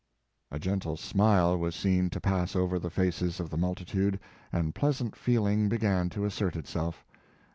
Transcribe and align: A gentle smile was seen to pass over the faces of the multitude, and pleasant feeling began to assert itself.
A 0.49 0.57
gentle 0.57 0.97
smile 0.97 1.55
was 1.59 1.75
seen 1.75 2.09
to 2.09 2.19
pass 2.19 2.55
over 2.55 2.79
the 2.79 2.89
faces 2.89 3.39
of 3.39 3.51
the 3.51 3.55
multitude, 3.57 4.19
and 4.51 4.73
pleasant 4.73 5.15
feeling 5.15 5.69
began 5.69 6.09
to 6.09 6.25
assert 6.25 6.55
itself. 6.55 7.05